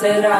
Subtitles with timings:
[0.00, 0.39] será.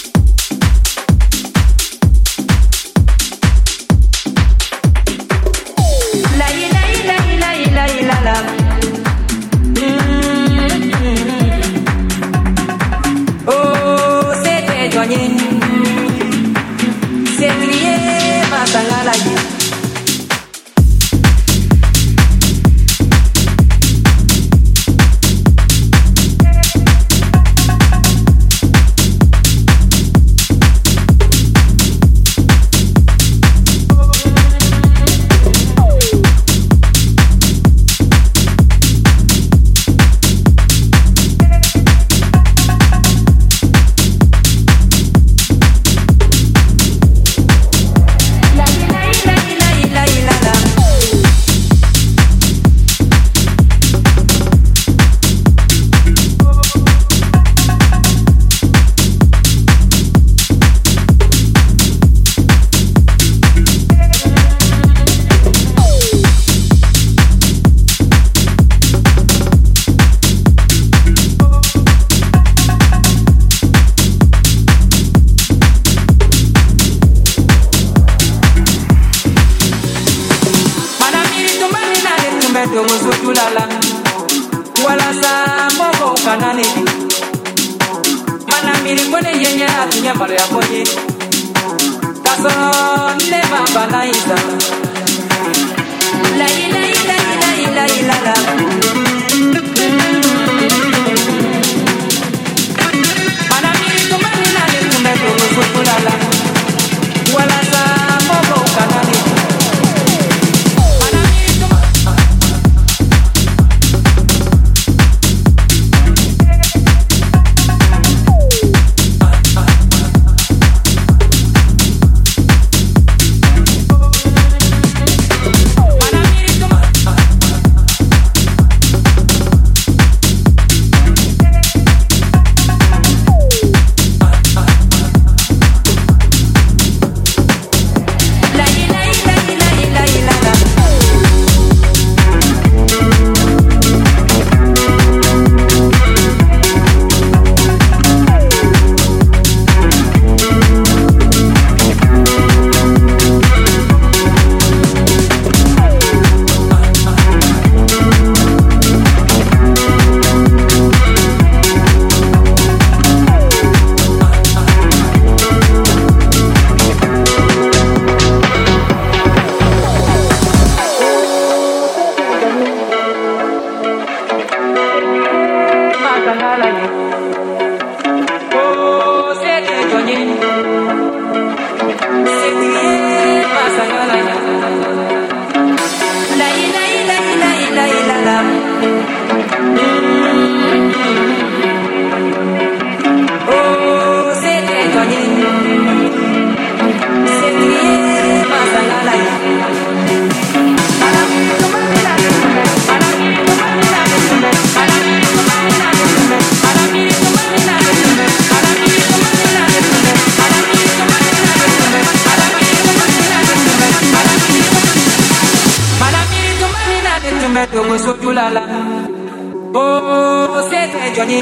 [219.73, 221.41] Oh, c'est très Johnny.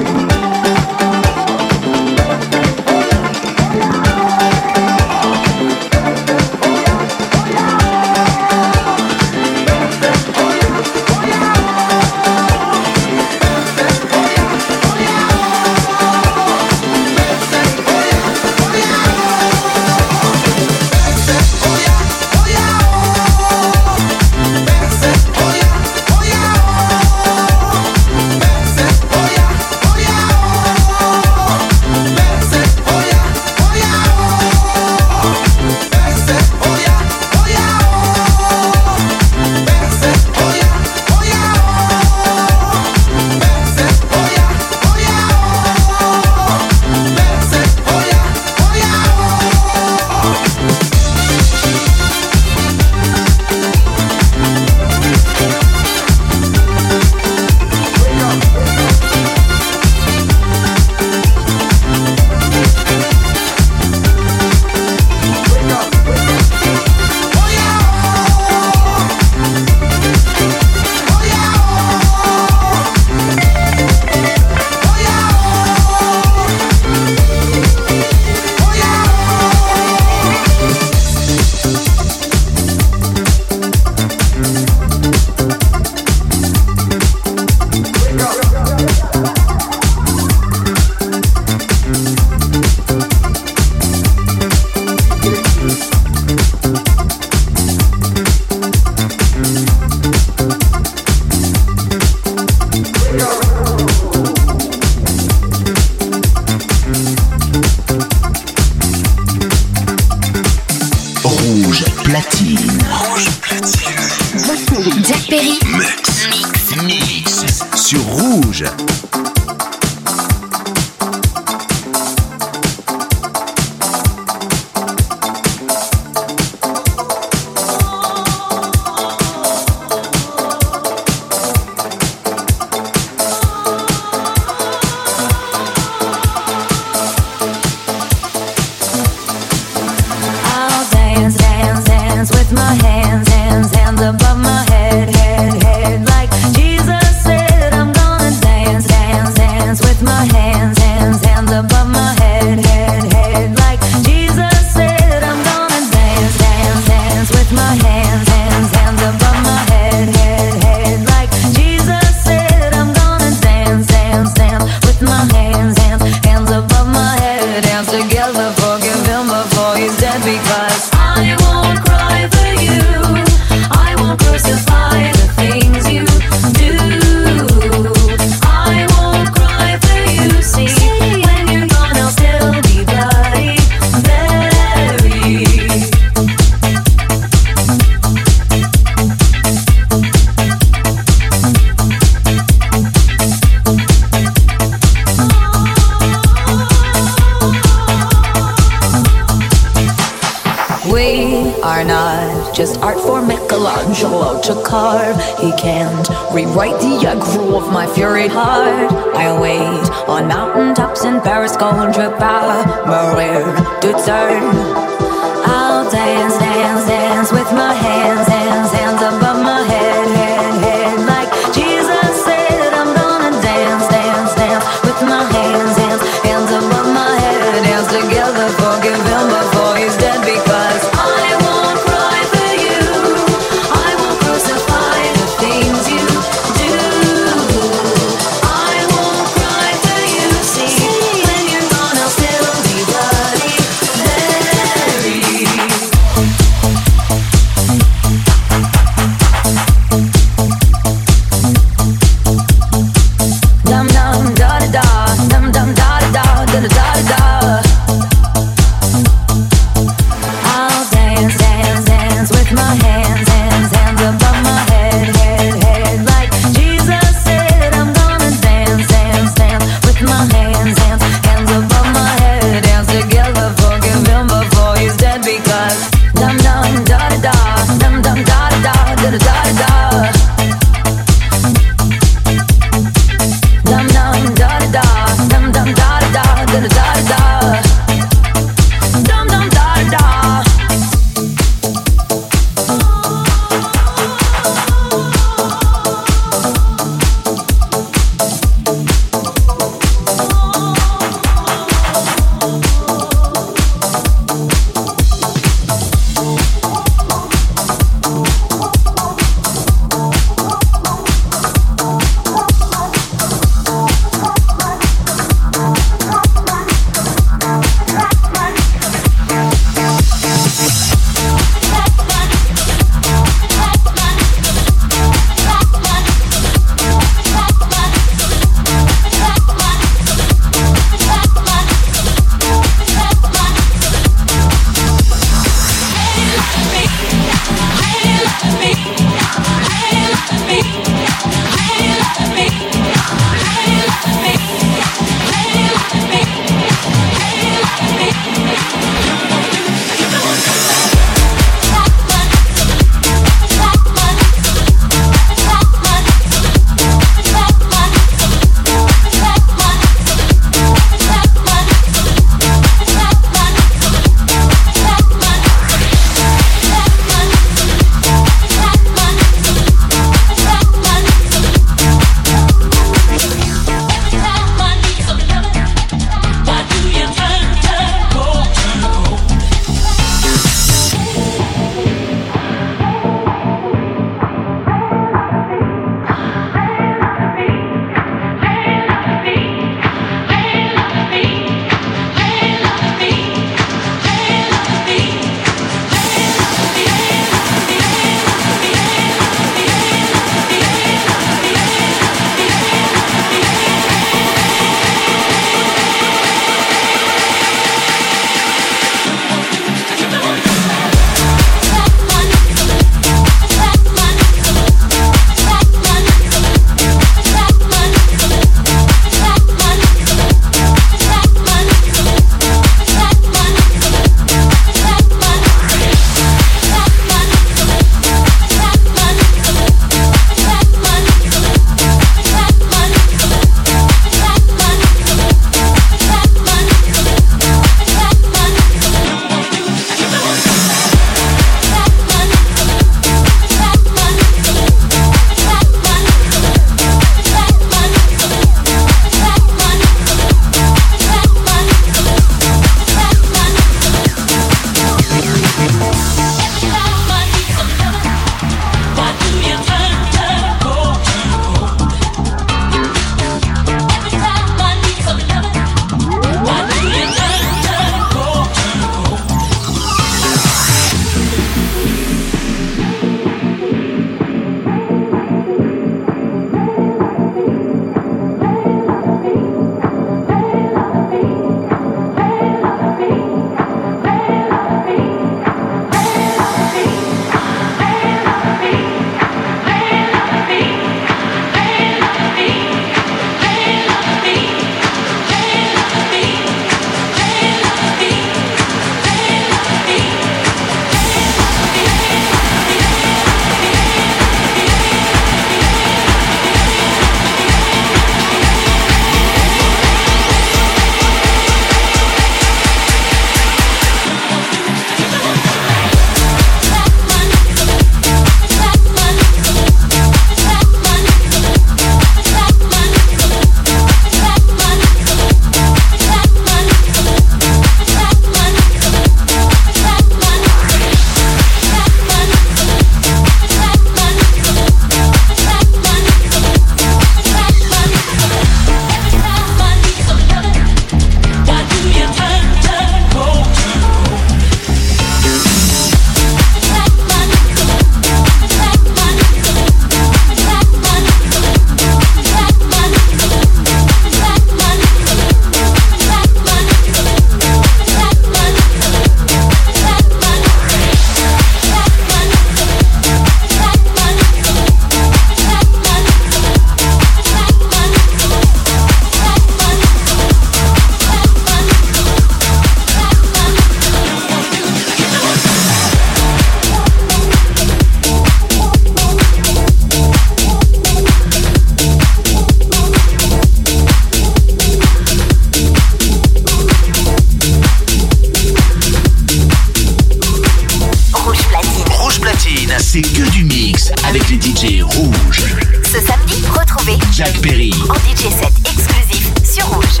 [594.92, 600.00] Ce samedi, retrouvez Jack Perry en DJ set exclusif sur Rouge.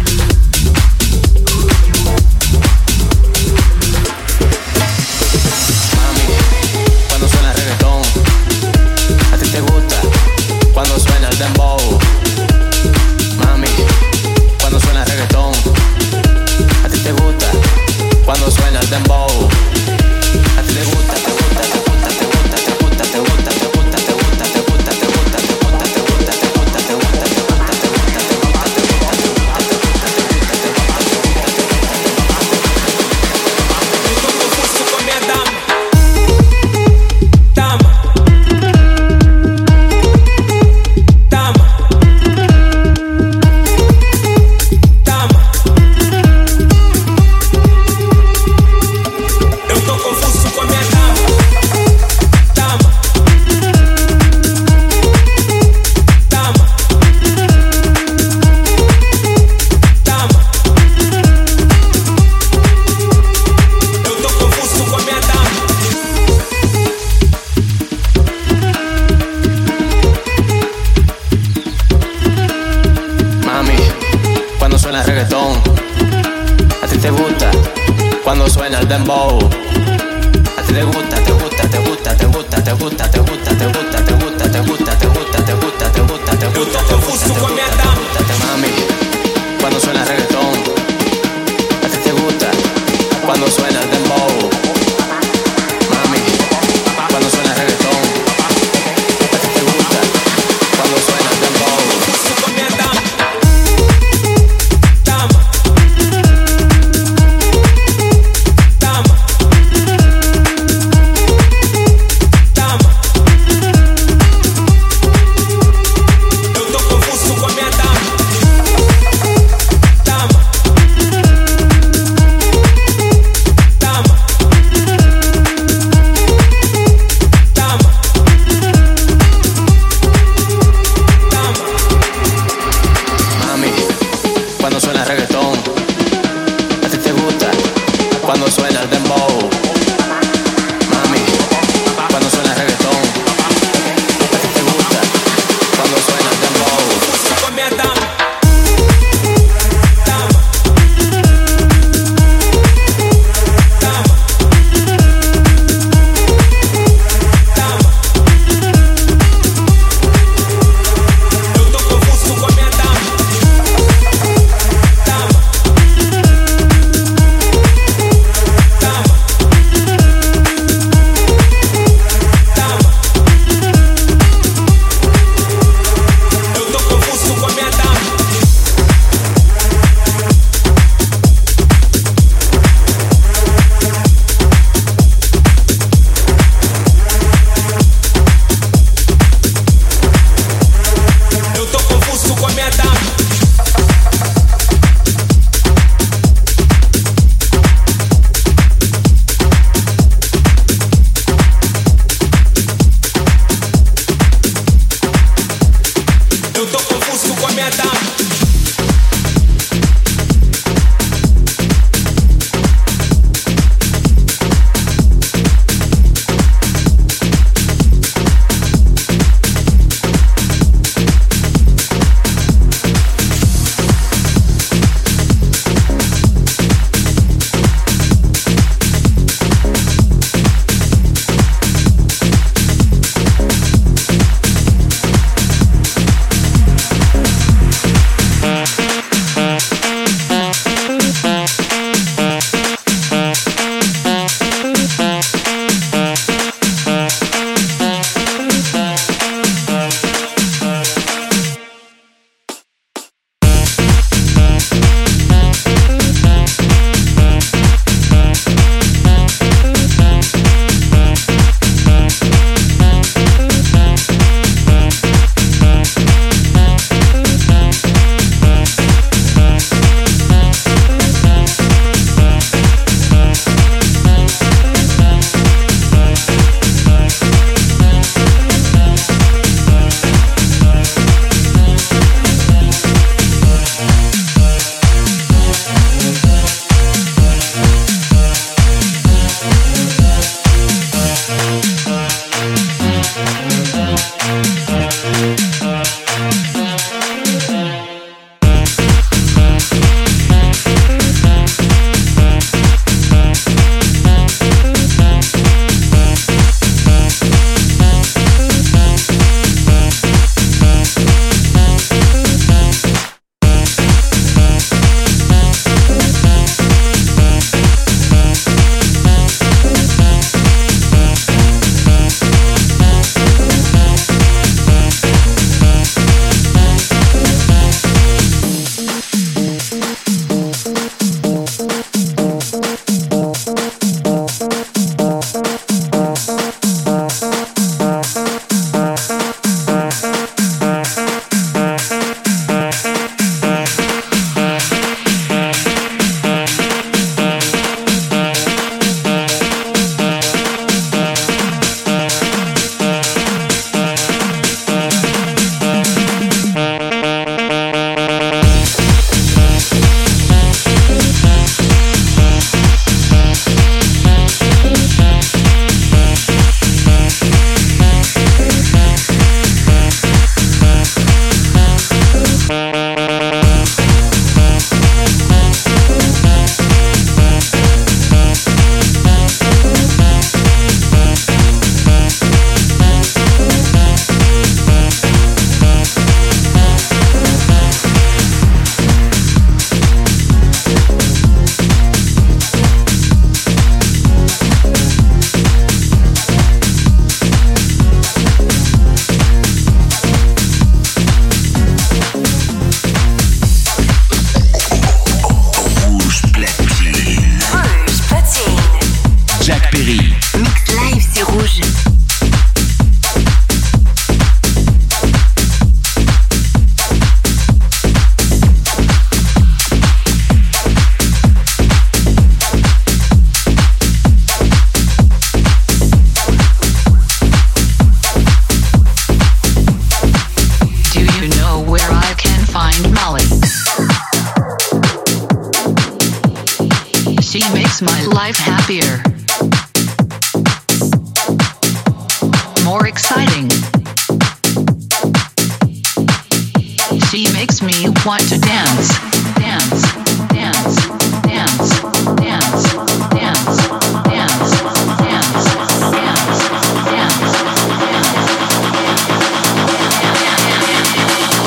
[448.18, 449.06] to dance.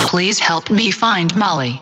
[0.09, 1.81] Please help me find Molly.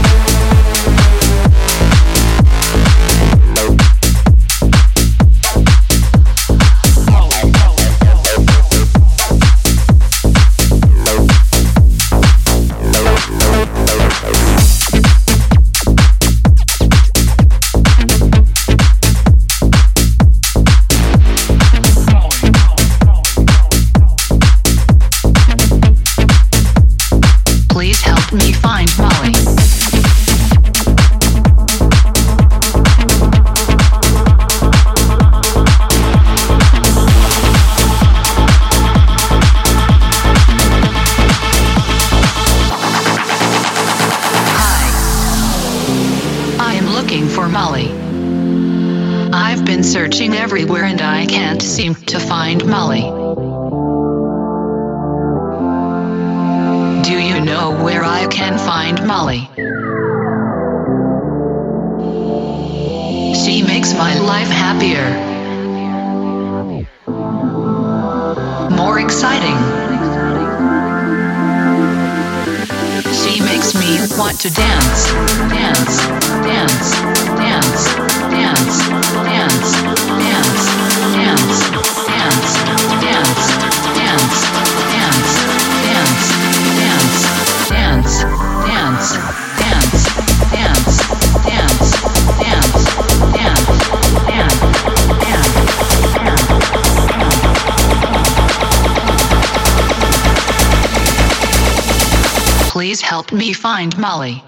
[103.31, 104.43] Let me find Molly.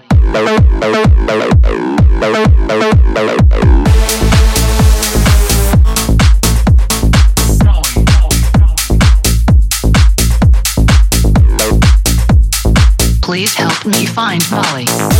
[13.22, 15.13] Please help me find Molly.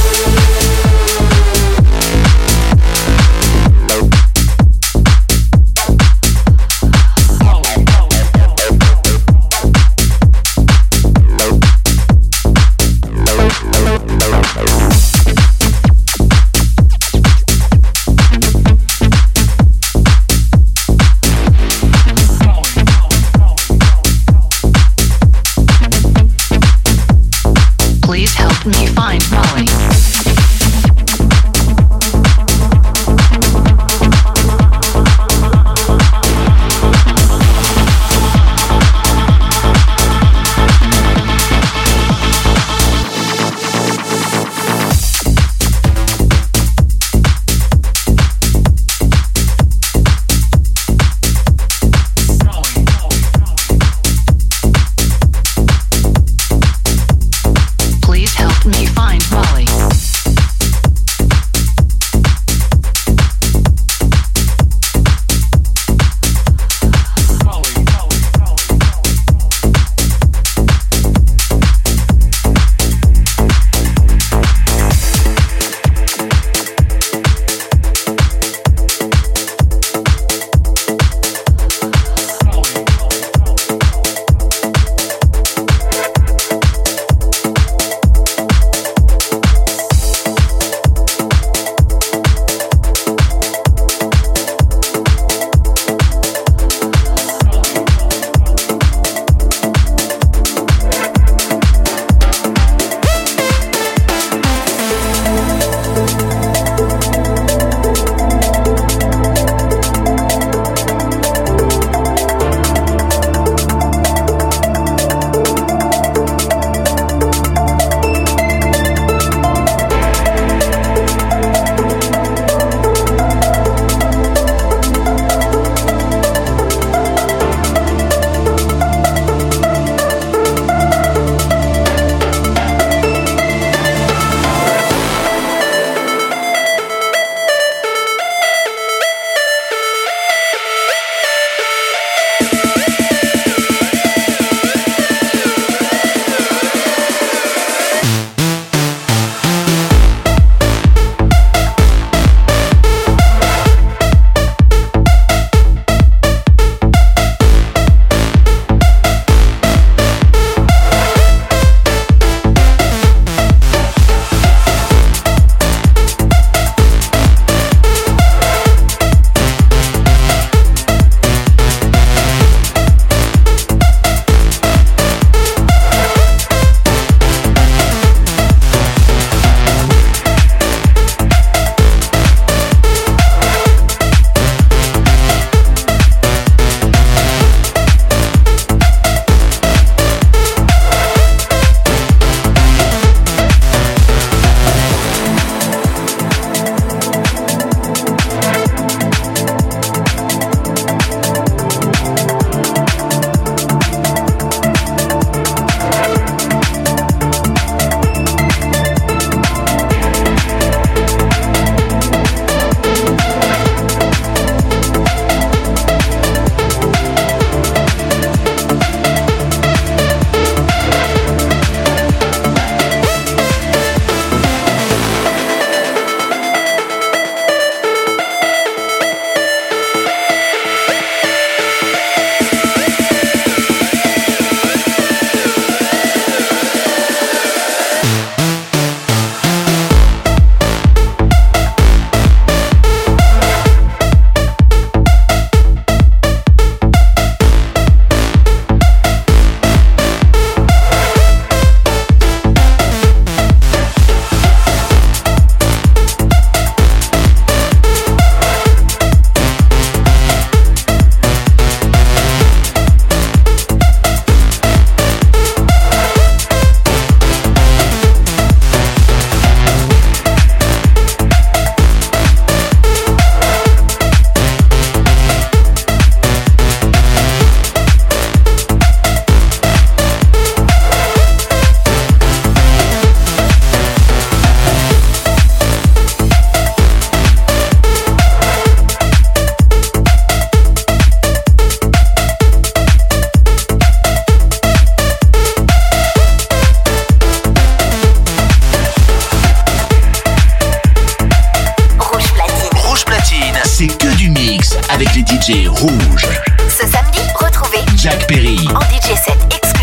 [303.87, 306.26] que du mix avec les DJ rouges.
[306.68, 309.74] Ce samedi, retrouvez Jack Perry en DJ set